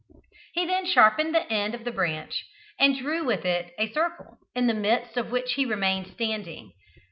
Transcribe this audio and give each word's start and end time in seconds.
He 0.53 0.65
then 0.65 0.87
sharpened 0.87 1.35
the 1.35 1.47
end 1.53 1.75
of 1.75 1.83
the 1.83 1.91
branch, 1.91 2.43
and 2.79 2.97
drew 2.97 3.23
with 3.23 3.45
it 3.45 3.71
a 3.77 3.91
circle, 3.91 4.39
in 4.55 4.65
the 4.65 4.73
midst 4.73 5.15
of 5.15 5.29
which 5.29 5.53
he 5.53 5.63
remained 5.63 6.07
standing. 6.07 6.71